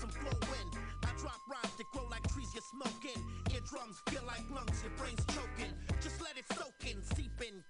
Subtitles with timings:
[0.00, 0.68] some flowin'.
[1.04, 3.18] I drop rhymes that grow like trees you're smoking.
[3.52, 5.72] Eardrums feel like lungs, your brain's choking.
[6.00, 7.62] Just let it soak in, seep in,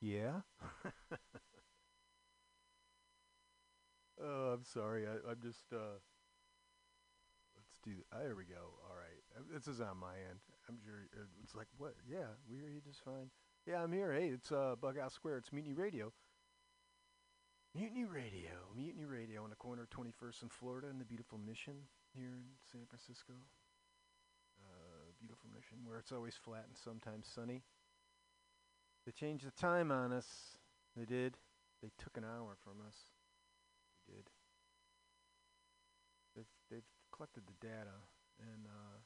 [0.00, 0.40] Yeah.
[4.22, 5.06] oh, I'm sorry.
[5.06, 5.72] I, I'm just.
[5.72, 5.98] Uh,
[7.56, 7.92] let's do.
[8.12, 8.74] Uh, there we go.
[8.88, 9.22] All right.
[9.36, 10.40] Uh, This is on my end.
[10.68, 11.94] I'm sure uh, it's like what?
[12.08, 13.30] Yeah, we hear you just fine.
[13.66, 14.12] Yeah, I'm here.
[14.12, 15.38] Hey, it's uh, Bug Out Square.
[15.38, 16.12] It's Mutiny Radio.
[17.74, 18.72] Mutiny Radio.
[18.76, 21.74] Mutiny Radio on the corner of 21st and Florida in the beautiful Mission
[22.14, 23.34] here in San Francisco.
[24.62, 27.62] Uh, beautiful Mission where it's always flat and sometimes sunny.
[29.06, 30.58] They changed the time on us.
[30.96, 31.38] They did.
[31.80, 32.96] They took an hour from us.
[34.08, 34.26] They did.
[36.34, 38.02] They've they've collected the data,
[38.40, 38.98] and uh,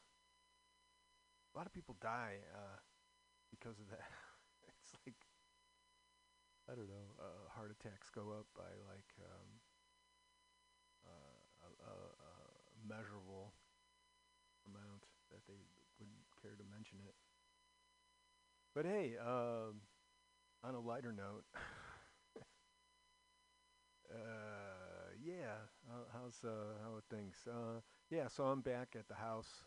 [1.52, 2.80] a lot of people die uh,
[3.50, 4.08] because of that.
[4.80, 5.20] it's like
[6.70, 7.12] I don't know.
[7.20, 9.48] Uh, heart attacks go up by like um,
[11.04, 12.32] uh, a, a, a
[12.88, 13.52] measurable
[14.64, 15.60] amount that they
[15.98, 17.14] wouldn't care to mention it.
[18.74, 19.82] But hey, um,
[20.62, 21.44] on a lighter note,
[24.10, 27.36] uh, yeah, how, how's uh, how are things?
[27.48, 29.64] Uh, yeah, so I'm back at the house.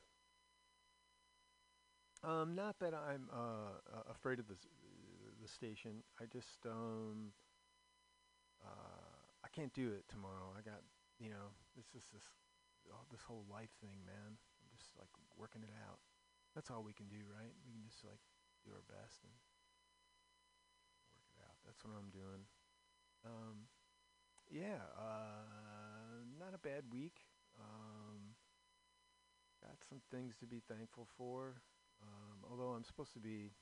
[2.24, 4.56] Um, not that I'm uh, uh, afraid of the
[5.42, 6.04] the station.
[6.22, 7.34] I just um,
[8.64, 10.54] uh, I can't do it tomorrow.
[10.58, 10.82] I got
[11.20, 12.24] you know this is this
[12.92, 14.38] oh, this whole life thing, man.
[14.38, 16.00] I'm just like working it out.
[16.56, 17.52] That's all we can do, right?
[17.66, 18.22] We can just like
[18.66, 19.53] do our best and.
[21.65, 22.43] That's what I'm doing.
[23.26, 23.71] Um,
[24.52, 27.23] yeah, uh, not a bad week.
[27.60, 28.36] Um,
[29.63, 31.62] got some things to be thankful for.
[32.04, 33.56] Um, although I'm supposed to be,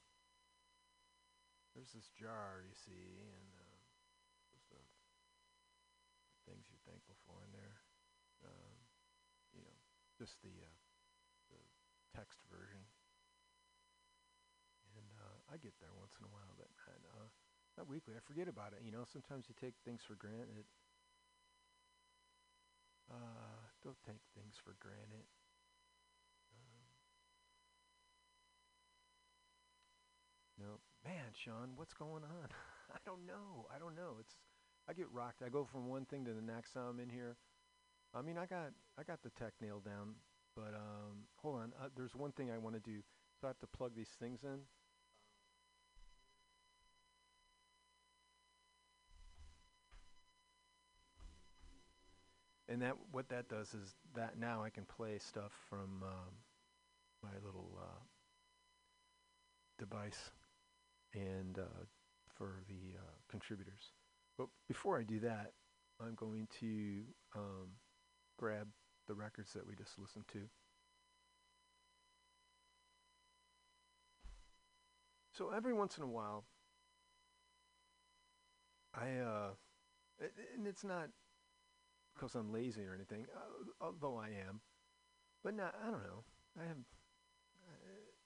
[1.76, 4.82] there's this jar you see, and uh,
[6.50, 7.78] things you're thankful for in there.
[8.42, 8.74] Um,
[9.54, 9.78] you know,
[10.18, 10.78] just the uh,
[11.54, 11.62] the
[12.18, 12.82] text version
[14.98, 16.70] and uh, I get there once in a while, but
[17.78, 18.14] not weekly.
[18.16, 18.82] I forget about it.
[18.86, 20.66] You know, sometimes you take things for granted.
[23.12, 25.28] Uh, don't take things for granted.
[26.54, 26.86] Um,
[30.60, 32.48] no, man, Sean, what's going on?
[32.94, 33.68] I don't know.
[33.74, 34.18] I don't know.
[34.20, 34.36] It's
[34.90, 35.42] I get rocked.
[35.46, 36.76] I go from one thing to the next.
[36.76, 37.38] I'm in here.
[38.16, 40.16] I mean, I got I got the tech nailed down,
[40.56, 41.74] but um, hold on.
[41.82, 43.00] Uh, there's one thing I want to do.
[43.42, 44.62] So I have to plug these things in.
[52.72, 56.32] And that what that does is that now I can play stuff from um,
[57.22, 58.00] my little uh,
[59.78, 60.32] device
[61.14, 61.84] and uh,
[62.34, 63.92] for the uh, contributors.
[64.38, 65.52] But before I do that,
[66.02, 67.02] I'm going to
[67.36, 67.68] um,
[68.40, 68.68] grab
[69.10, 70.40] the records that we just listened to.
[75.34, 76.46] So every once in a while,
[78.94, 79.50] I uh,
[80.56, 81.10] and it's not
[82.22, 84.62] because I'm lazy or anything, uh, although I am,
[85.44, 86.24] but now I don't know.
[86.60, 87.72] I have uh,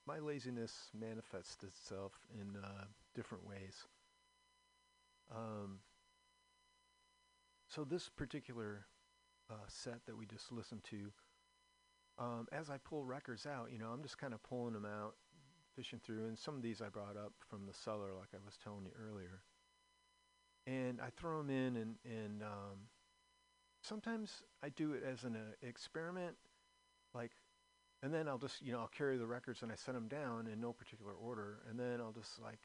[0.06, 3.88] my laziness manifests itself in uh, different ways.
[5.34, 5.80] Um,
[7.70, 8.86] so this particular
[9.50, 11.12] uh, set that we just listened to,
[12.20, 15.16] um, as I pull records out, you know, I'm just kind of pulling them out,
[15.74, 18.58] fishing through, and some of these I brought up from the cellar, like I was
[18.62, 19.42] telling you earlier.
[20.68, 22.90] And I throw them in, and and um,
[23.86, 26.36] sometimes I do it as an uh, experiment,
[27.14, 27.32] like,
[28.04, 30.48] and then I'll just you know I'll carry the records and I set them down
[30.48, 32.60] in no particular order, and then I'll just like,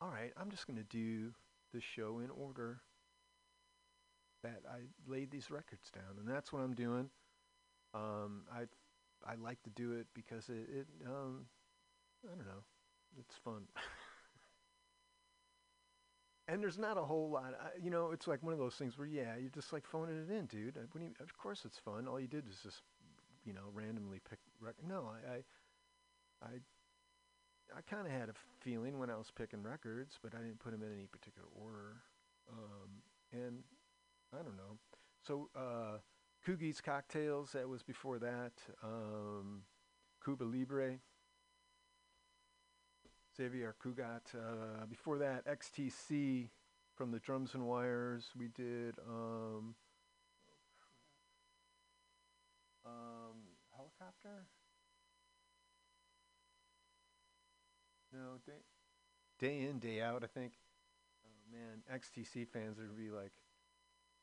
[0.00, 1.32] all right, I'm just gonna do
[1.72, 2.82] the show in order
[4.42, 7.08] that I laid these records down, and that's what I'm doing.
[7.94, 8.62] Um, I
[9.26, 11.46] I like to do it because it, it um,
[12.26, 12.64] I don't know,
[13.18, 13.64] it's fun.
[16.48, 18.10] and there's not a whole lot, I, you know.
[18.12, 20.76] It's like one of those things where yeah, you're just like phoning it in, dude.
[20.76, 22.06] Uh, you, of course it's fun.
[22.08, 22.82] All you did was just
[23.44, 25.42] you know randomly pick rec- No, I I
[26.42, 26.52] I,
[27.76, 30.72] I kind of had a feeling when I was picking records, but I didn't put
[30.72, 31.96] them in any particular order.
[32.50, 32.90] Um,
[33.32, 33.62] and
[34.32, 34.78] I don't know.
[35.26, 35.98] So, uh,
[36.46, 38.52] Cugi's Cocktails, that was before that.
[38.82, 39.62] Um,
[40.24, 40.98] Cuba Libre.
[43.36, 44.34] Xavier Cugat.
[44.34, 46.48] Uh, before that, XTC
[46.94, 48.30] from the Drums and Wires.
[48.38, 49.74] We did um,
[52.86, 53.36] um,
[53.76, 54.46] Helicopter?
[58.12, 58.52] No, day,
[59.40, 60.52] day in, day out, I think.
[61.24, 63.32] Oh man, XTC fans would be like,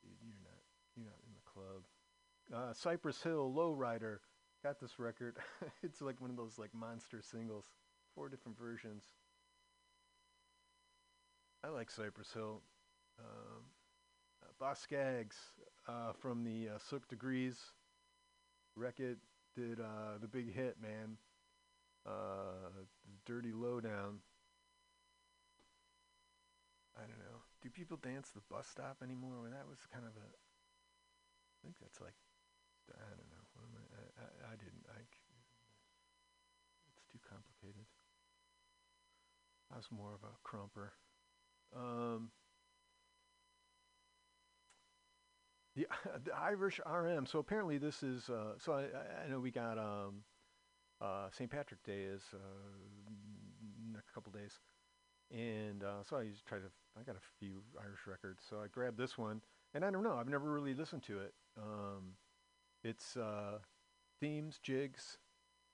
[0.02, 0.62] you're not,
[0.96, 1.82] you're not in the club.
[2.52, 4.18] Uh, Cypress Hill, Lowrider.
[4.62, 5.36] Got this record.
[5.82, 7.66] it's like one of those like monster singles.
[8.14, 9.02] Four different versions.
[11.64, 12.62] I like Cypress Hill.
[13.18, 13.62] Um,
[14.42, 15.36] uh, Boz Scaggs
[15.88, 17.56] uh, from the uh, Silk Degrees.
[18.98, 19.18] It
[19.54, 21.16] did uh, the big hit, man.
[22.06, 22.70] Uh,
[23.26, 24.20] Dirty Lowdown.
[26.96, 27.42] I don't know.
[27.60, 29.40] Do people dance the bus stop anymore?
[29.42, 30.26] Well, that was kind of a.
[30.26, 32.16] I think that's like.
[32.92, 33.44] I don't know.
[33.96, 34.84] I, I, I didn't.
[34.90, 35.00] I.
[35.00, 35.22] c-
[36.96, 37.86] It's too complicated.
[39.72, 40.90] I was more of a crumper.
[41.74, 42.30] Um,
[45.74, 45.86] the
[46.24, 47.26] the Irish RM.
[47.26, 48.28] So apparently this is.
[48.28, 48.82] Uh, so I,
[49.24, 50.24] I- know we got um,
[51.00, 51.50] uh, St.
[51.50, 54.60] Patrick Day is uh, a couple days,
[55.30, 56.64] and uh, so I just try to.
[56.98, 59.40] I got a few Irish records, so I grabbed this one,
[59.74, 60.16] and I don't know.
[60.18, 61.32] I've never really listened to it.
[61.56, 62.16] Um,
[62.84, 63.58] it's uh,
[64.20, 65.16] themes, jigs,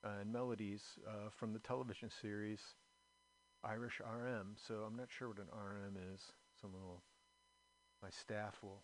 [0.04, 0.98] uh, and melodies
[1.32, 2.74] from the television series
[3.64, 4.56] Irish RM.
[4.56, 6.20] So I'm not sure what an RM is.
[6.60, 7.02] Someone will,
[8.02, 8.82] my staff will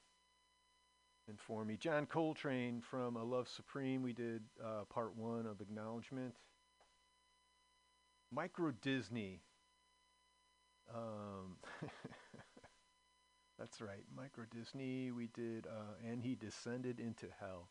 [1.29, 1.77] inform me.
[1.77, 4.03] John Coltrane from A Love Supreme.
[4.03, 6.35] We did uh, part one of Acknowledgement.
[8.33, 9.41] Micro Disney.
[10.93, 11.57] Um,
[13.59, 15.13] that's right, Micro Disney.
[15.13, 17.69] We did, uh, and he descended into hell.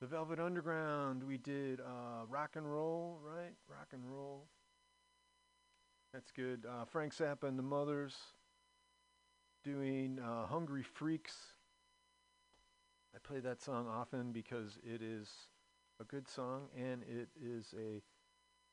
[0.00, 1.24] The Velvet Underground.
[1.24, 3.54] We did uh, rock and roll, right?
[3.68, 4.46] Rock and roll.
[6.18, 6.66] That's good.
[6.68, 8.16] Uh, Frank Zappa and the Mothers
[9.62, 11.36] doing uh, Hungry Freaks.
[13.14, 15.28] I play that song often because it is
[16.00, 18.02] a good song and it is a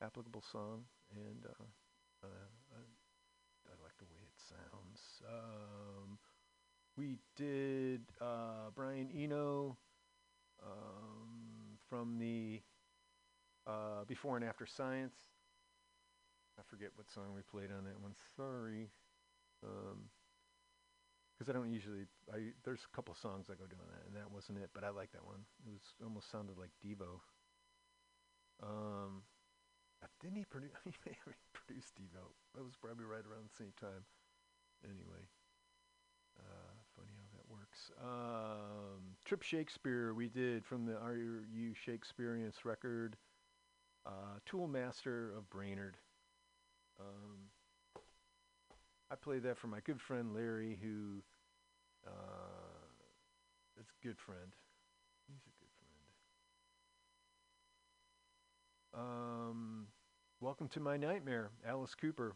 [0.03, 1.63] applicable song, and uh,
[2.23, 5.21] uh, I, I like the way it sounds.
[5.29, 6.17] Um,
[6.97, 9.77] we did uh, Brian Eno
[10.65, 12.63] um, from the
[13.67, 15.34] uh, Before and After Science.
[16.59, 18.15] I forget what song we played on that one.
[18.35, 18.89] Sorry.
[19.61, 22.07] Because I don't usually.
[22.31, 24.69] I there's a couple songs I go do on that, and that wasn't it.
[24.73, 25.43] But I like that one.
[25.67, 27.19] It was almost sounded like Devo.
[28.63, 29.23] Um,
[30.21, 30.71] didn't he produce?
[30.85, 32.31] He may have produced Devo.
[32.55, 34.05] That was probably right around the same time.
[34.83, 35.27] Anyway,
[36.39, 37.91] uh, funny how that works.
[38.01, 40.95] Um, Trip Shakespeare we did from the
[41.51, 43.17] You Shakespearienced record.
[44.05, 45.97] Uh, Tool Master of Brainerd.
[46.99, 47.49] Um,
[49.11, 51.21] I played that for my good friend Larry, who
[52.07, 52.11] uh,
[53.79, 54.55] a good friend.
[55.27, 55.69] He's a good
[58.93, 59.07] friend.
[59.07, 59.87] Um,
[60.41, 62.35] Welcome to My Nightmare, Alice Cooper.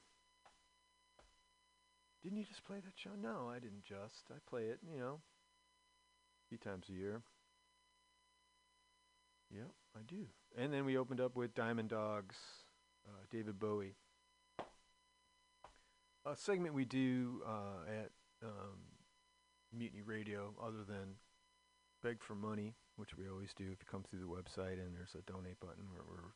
[2.24, 3.12] Didn't you just play that show?
[3.22, 4.24] No, I didn't just.
[4.32, 7.22] I play it, you know, a few times a year.
[9.52, 10.26] Yep, I do.
[10.58, 12.36] And then we opened up with Diamond Dogs,
[13.08, 13.96] uh, David Bowie.
[16.30, 18.12] A segment we do uh, at
[18.44, 18.78] um,
[19.76, 21.16] Mutiny Radio, other than
[22.04, 25.16] beg for money, which we always do if you come through the website and there's
[25.16, 26.34] a donate button where we're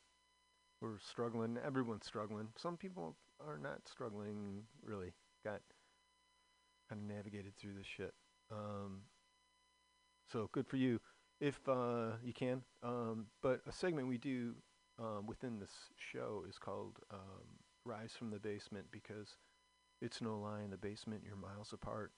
[0.81, 1.59] we're struggling.
[1.63, 2.47] Everyone's struggling.
[2.57, 5.13] Some people are not struggling really.
[5.45, 5.61] Got
[6.89, 8.15] kind of navigated through this shit.
[8.51, 9.01] Um,
[10.31, 10.99] so good for you
[11.39, 12.63] if uh, you can.
[12.81, 14.55] Um, but a segment we do
[14.97, 17.45] um, within this show is called um,
[17.85, 19.37] "Rise from the Basement" because
[20.03, 21.21] it's no lie in the basement.
[21.25, 22.11] You're miles apart.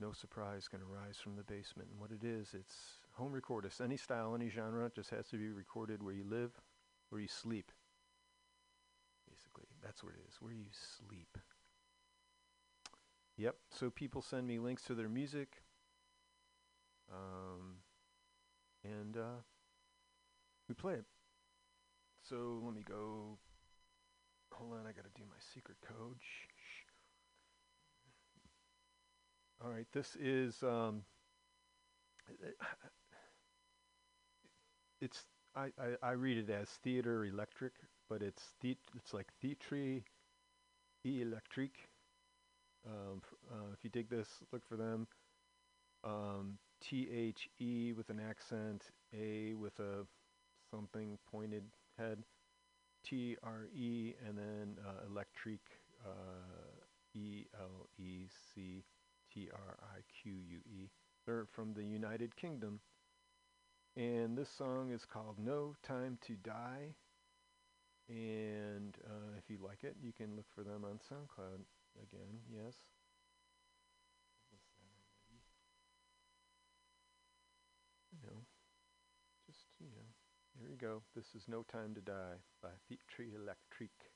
[0.00, 1.90] No surprise, going to rise from the basement.
[1.90, 2.74] And what it is, it's
[3.12, 3.64] home record.
[3.64, 4.86] It's any style, any genre.
[4.86, 6.50] It just has to be recorded where you live,
[7.10, 7.70] where you sleep.
[9.30, 10.34] Basically, that's what it is.
[10.40, 11.38] Where you sleep.
[13.36, 13.54] Yep.
[13.70, 15.62] So people send me links to their music.
[17.12, 17.76] Um,
[18.84, 19.42] and uh,
[20.68, 21.04] we play it.
[22.28, 23.38] So let me go.
[24.52, 26.16] Hold on, I got to do my secret code.
[29.64, 30.62] All right, this is.
[30.62, 31.02] Um,
[35.00, 35.24] it's
[35.56, 37.72] I, I, I read it as theater electric,
[38.08, 40.02] but it's the, it's like theatre
[41.04, 41.88] electrique.
[42.86, 45.06] Um, uh, if you dig this, look for them.
[46.04, 50.06] Um, T H E with an accent, A with a
[50.70, 51.64] something pointed
[51.98, 52.22] head,
[53.04, 55.60] T R E, and then uh, electric,
[56.06, 56.76] uh,
[57.14, 58.84] E L E C
[59.32, 60.88] T R I Q U E.
[61.26, 62.80] They're from the United Kingdom.
[63.96, 66.94] And this song is called No Time to Die.
[68.08, 71.60] And uh, if you like it, you can look for them on SoundCloud
[72.02, 72.74] again, yes.
[78.12, 78.40] You know,
[79.46, 80.06] just, you know,
[80.58, 81.02] here you go.
[81.14, 84.12] This is No Time to Die by Theatre Electrique.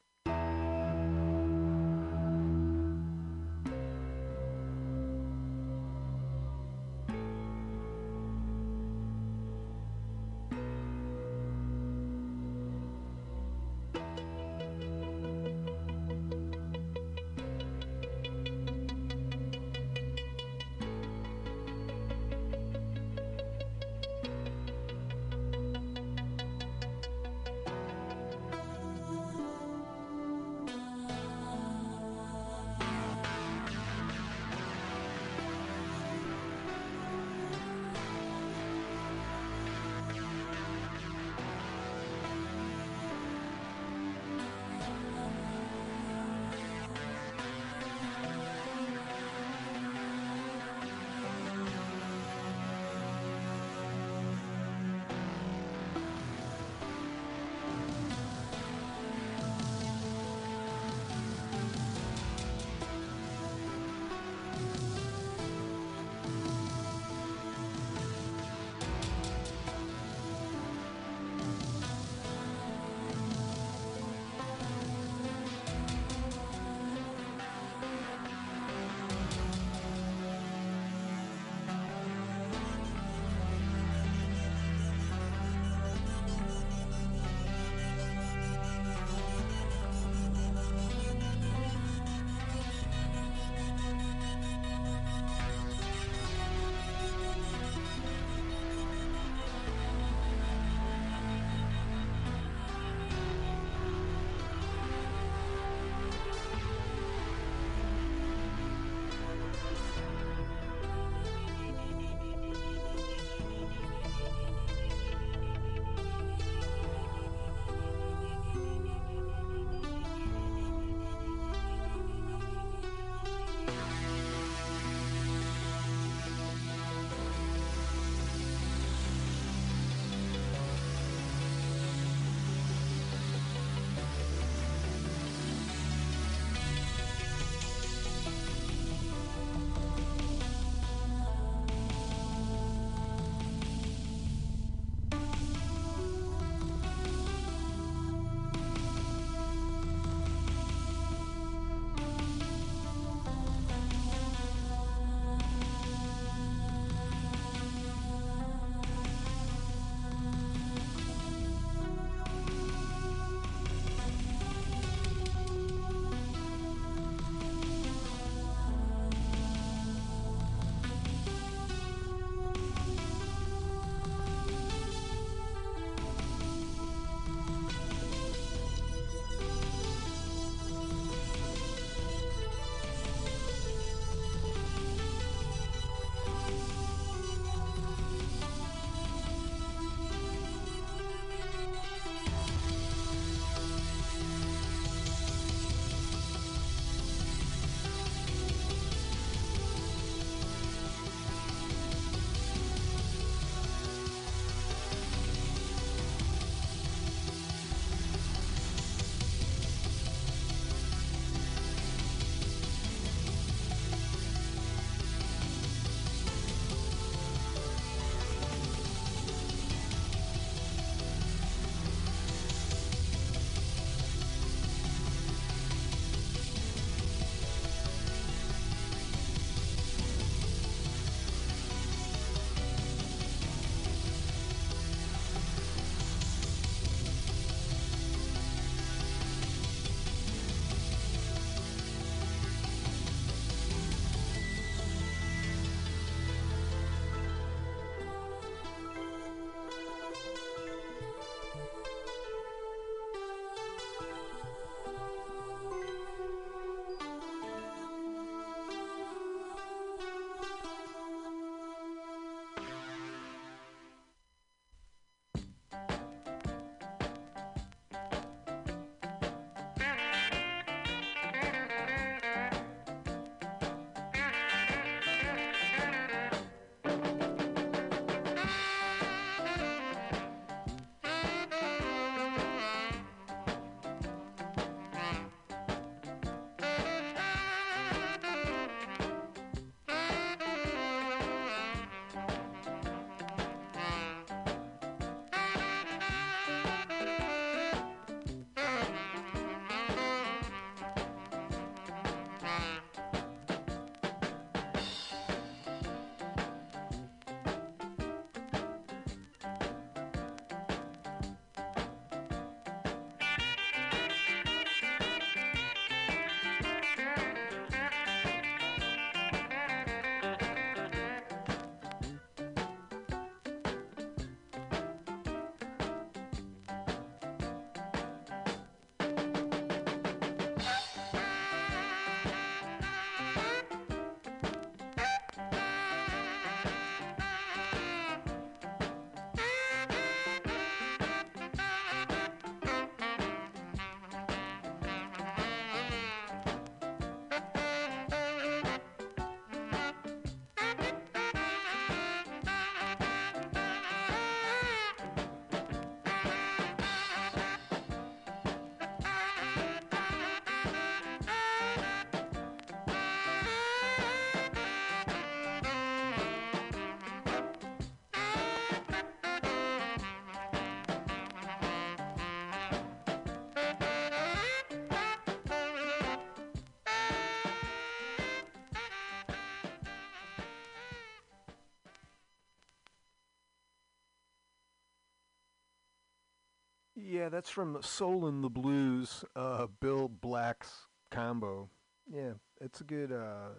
[387.04, 391.68] Yeah, that's from Soulin' the Blues, uh, Bill Black's combo.
[392.06, 393.10] Yeah, it's a good.
[393.10, 393.54] Uh,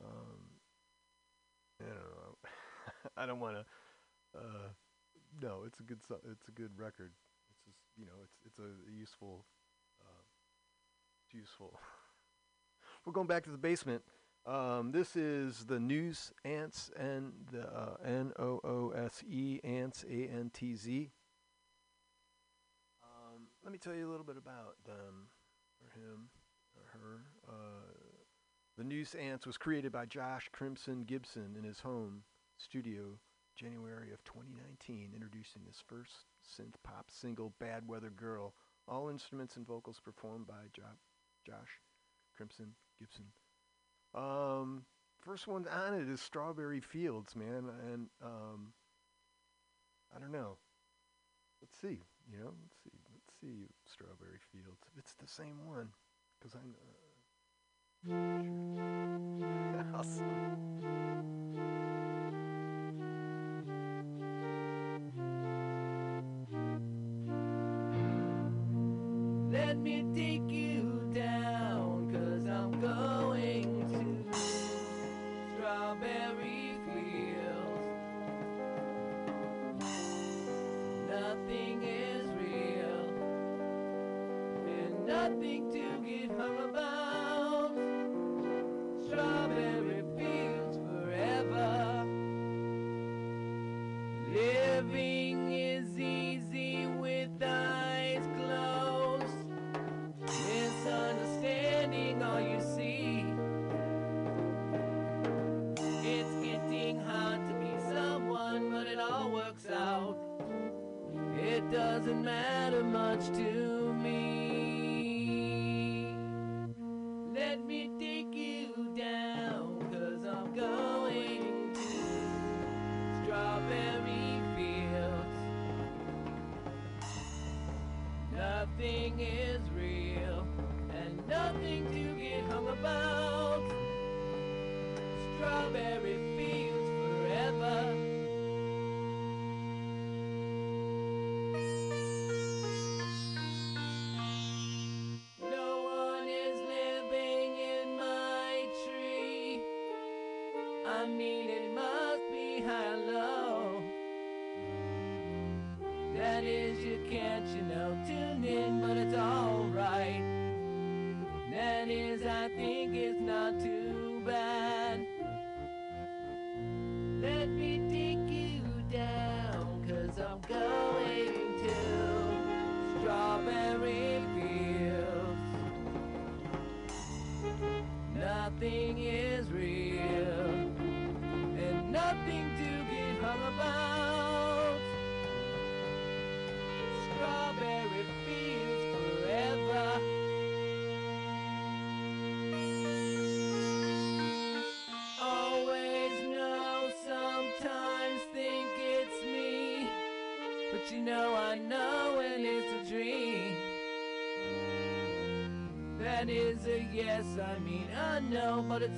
[0.00, 0.40] um,
[1.80, 2.38] I don't know.
[3.16, 3.64] I don't want to.
[4.36, 4.68] Uh,
[5.40, 6.00] no, it's a good.
[6.32, 7.12] It's a good record.
[7.50, 9.44] It's just you know, it's it's a useful.
[10.00, 10.22] Uh,
[11.24, 11.78] it's useful.
[13.04, 14.02] We're going back to the basement.
[14.44, 20.04] Um, this is the Noose Antz and the uh, N O O S E Ants
[20.10, 21.12] A N T Z.
[23.78, 25.28] Me tell you a little bit about them,
[25.80, 26.30] or him,
[26.74, 27.20] or her.
[27.48, 27.92] Uh,
[28.76, 32.24] the Noose Antz was created by Josh Crimson Gibson in his home
[32.56, 33.20] studio,
[33.54, 38.52] January of 2019, introducing his first synth pop single, "Bad Weather Girl."
[38.88, 40.82] All instruments and vocals performed by jo-
[41.46, 41.80] Josh
[42.36, 43.26] Crimson Gibson.
[44.12, 44.86] Um,
[45.20, 48.72] first one on it is Strawberry Fields, man, and um,
[50.12, 50.58] I don't know.
[51.62, 52.98] Let's see, you know, let's see,
[53.40, 54.88] see Strawberry Fields.
[54.96, 55.90] It's the same one,
[56.38, 56.98] because I know.
[59.78, 60.24] Uh, awesome.
[69.52, 70.47] Let me take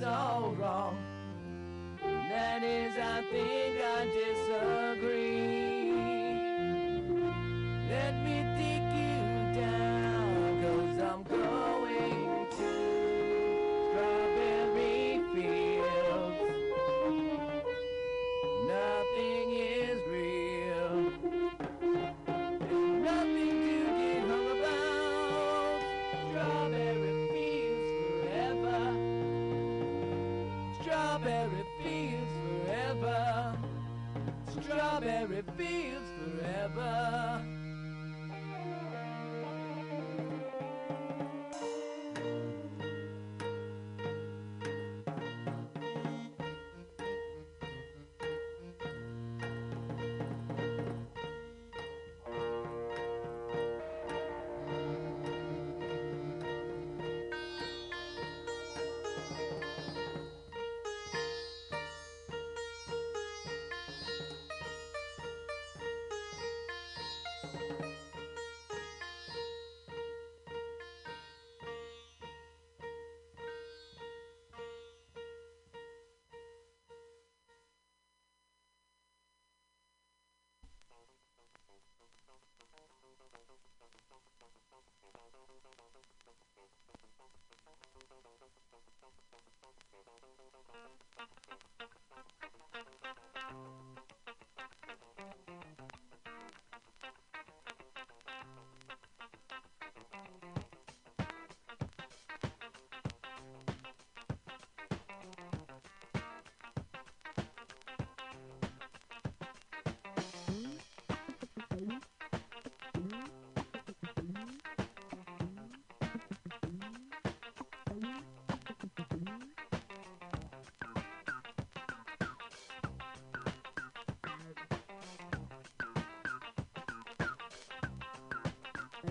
[0.01, 0.30] know,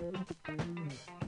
[0.01, 1.20] うん。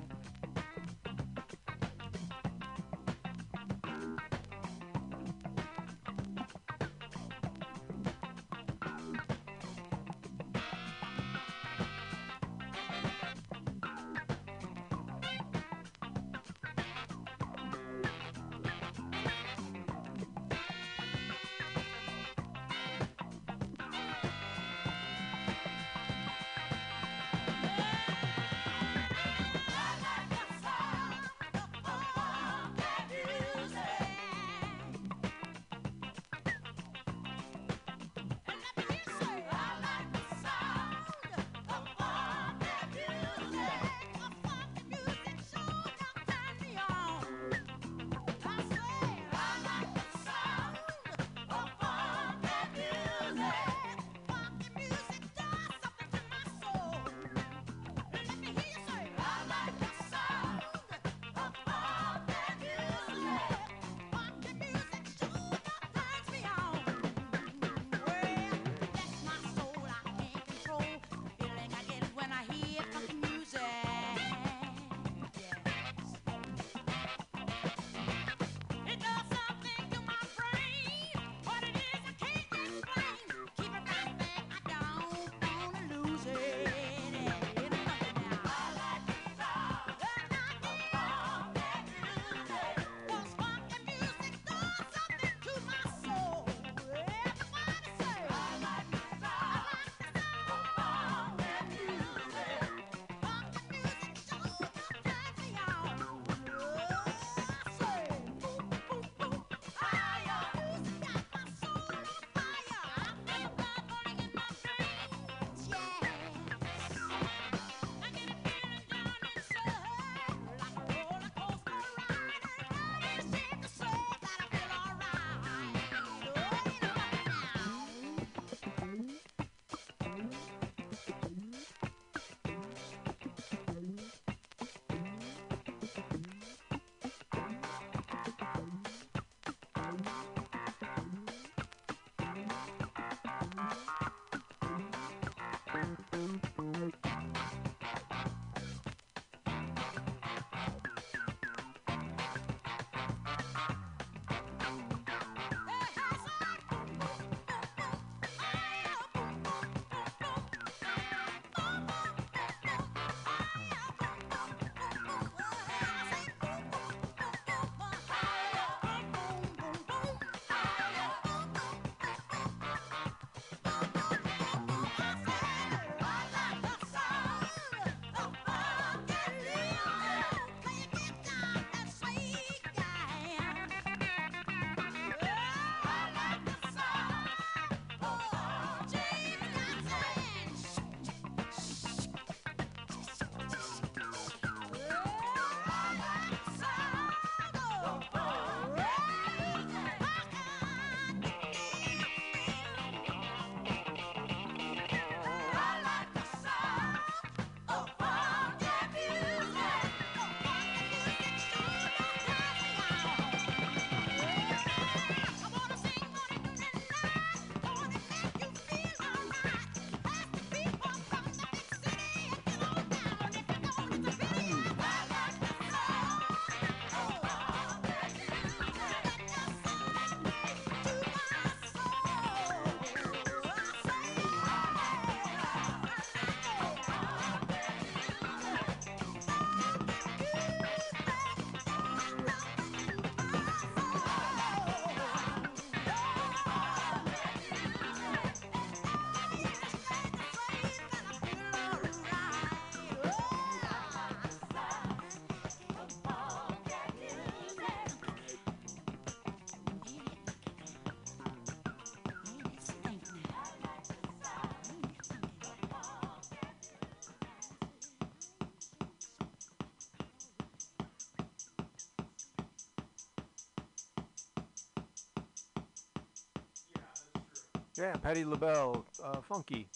[277.75, 279.67] Yeah, Patti LaBelle, uh, funky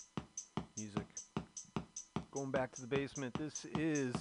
[0.77, 1.07] music.
[2.29, 3.35] Going back to the basement.
[3.39, 4.13] This is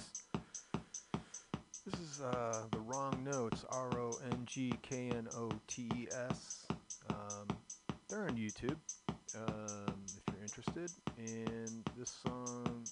[1.85, 3.65] this is uh, the Rong Knotes.
[3.69, 6.65] R O N G K N O T E S.
[7.11, 7.47] Um,
[8.09, 8.77] they're on YouTube
[9.35, 10.91] um, if you're interested.
[11.19, 12.83] And this song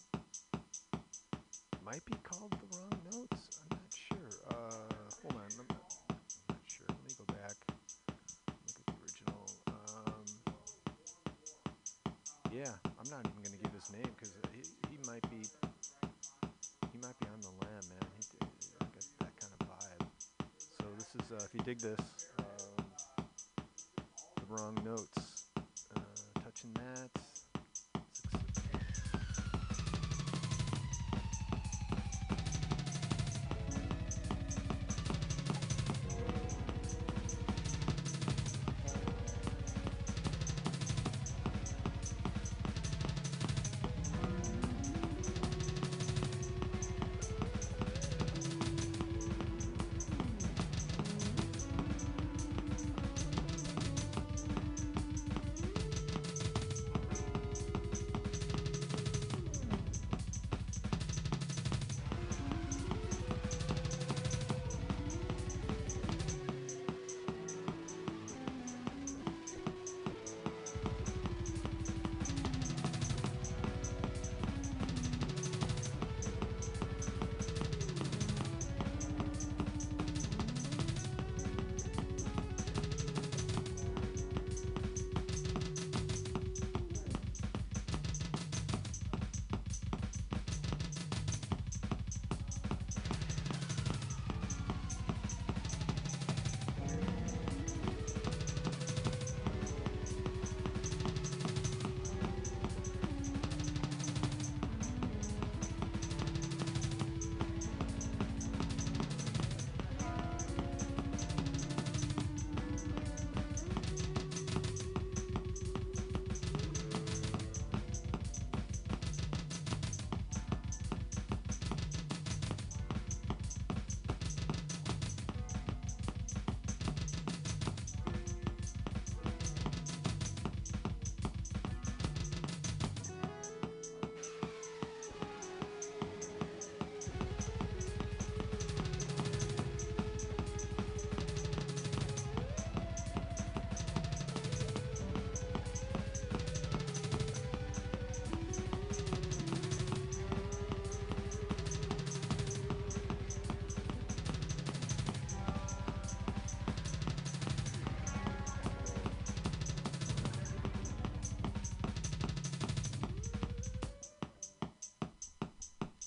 [1.84, 2.56] might be called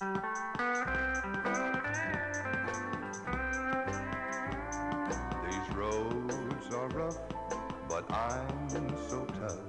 [0.01, 0.07] These
[5.75, 7.17] roads are rough,
[7.89, 8.69] but I'm
[9.09, 9.59] so tough.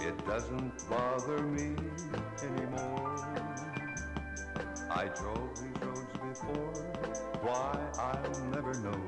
[0.00, 1.76] It doesn't bother me
[2.42, 3.16] anymore.
[4.90, 6.72] I drove these roads before.
[7.42, 9.00] Why I'll never know.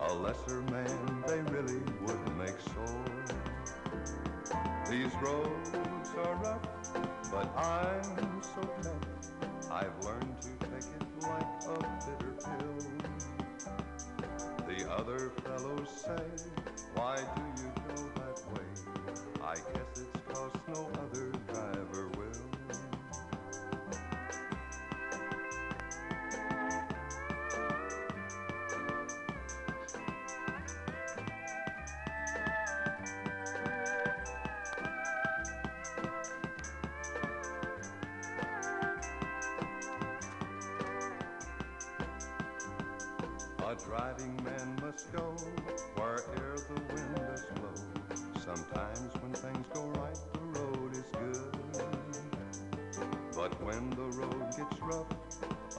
[0.00, 3.04] A lesser man they really would make sore.
[4.90, 5.70] These roads
[6.24, 6.68] are rough,
[7.30, 9.15] but I'm so tough.
[9.76, 12.80] I've learned to take it like a bitter pill.
[14.66, 16.24] The other fellows say,
[16.94, 18.64] Why do you go that way?
[19.44, 20.88] I guess it's 'cause no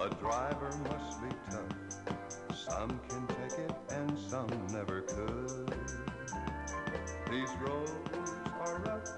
[0.07, 2.55] a driver must be tough.
[2.55, 5.73] Some can take it and some never could.
[7.29, 7.91] These roads
[8.61, 9.09] are rough,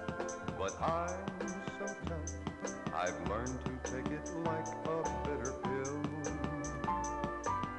[0.58, 2.32] but I'm so tough.
[2.92, 6.02] I've learned to take it like a bitter pill.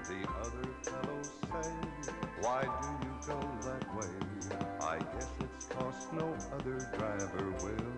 [0.07, 1.71] The other fellows say,
[2.39, 4.13] Why do you go that way?
[4.81, 7.91] I guess it's 'cause no other driver will.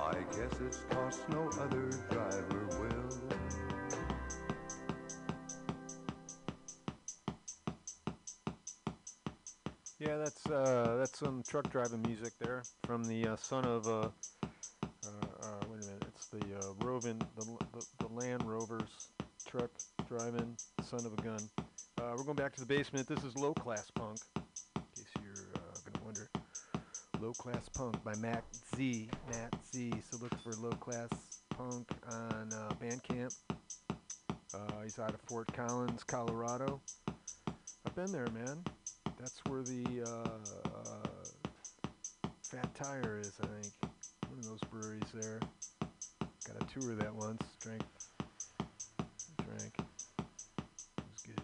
[0.00, 0.78] I guess it's
[9.98, 13.90] Yeah, that's uh, that's some truck driving music there from the uh, son of uh,
[13.92, 14.08] uh,
[15.42, 19.08] uh, wait a minute, it's the uh, Rovin, the, the the Land Rovers
[19.46, 19.70] truck
[20.06, 21.40] driving son of a gun.
[21.98, 23.08] We're going back to the basement.
[23.08, 24.18] This is low class punk.
[24.36, 26.28] In case you're gonna wonder,
[27.18, 28.44] low class punk by Mac
[28.76, 29.08] Z.
[29.30, 29.94] Matt Z.
[30.10, 31.08] So look for low class
[31.56, 32.50] punk on
[32.82, 33.34] Bandcamp.
[34.84, 36.82] He's out of Fort Collins, Colorado.
[37.86, 38.62] I've been there, man.
[39.18, 41.08] That's where the uh, uh,
[42.42, 43.72] Fat Tire is, I think.
[44.28, 45.40] One of those breweries there.
[46.46, 47.42] Got a tour of that once.
[47.60, 47.82] Drank.
[49.38, 49.74] Drank.
[49.78, 51.40] It was good.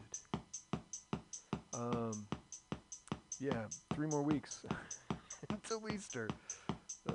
[1.75, 2.27] Um,
[3.41, 3.65] yeah,
[3.95, 4.65] three more weeks
[5.51, 6.29] until Easter.
[7.09, 7.13] Uh,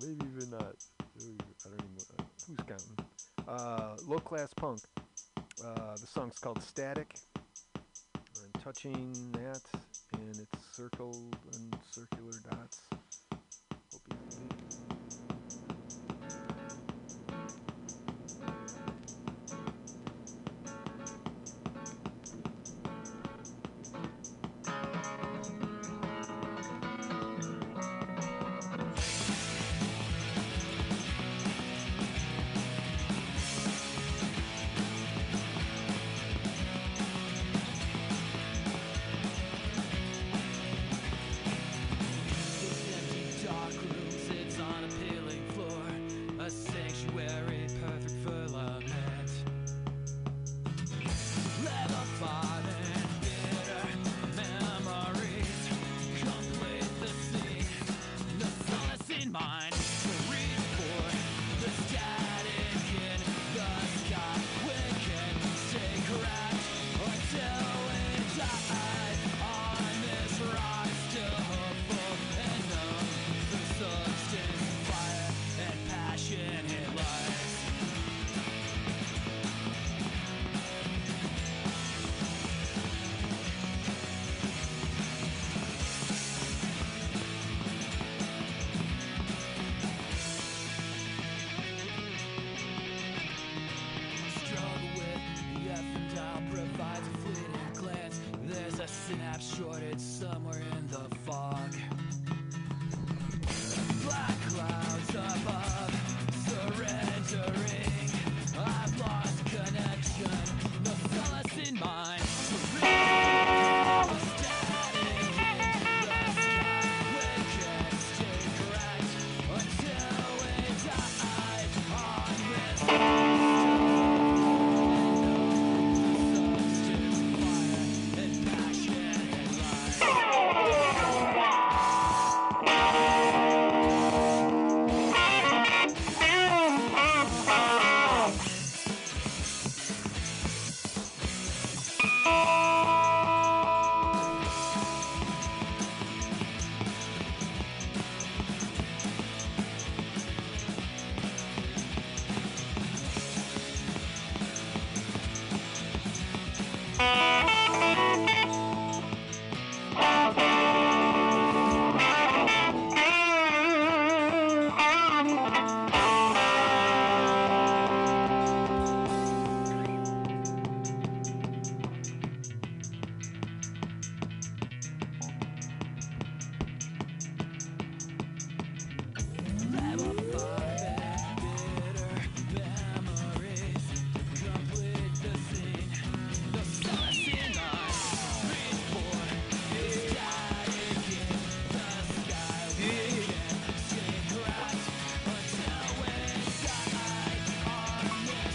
[0.00, 0.76] maybe even not.
[1.16, 2.04] I don't even.
[2.18, 2.98] Uh, who's counting?
[3.48, 4.80] Uh, low class punk.
[5.64, 7.14] Uh, the song's called Static.
[8.62, 9.60] Touching that,
[10.74, 12.93] circled and circular dots.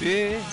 [0.09, 0.48] Yeah.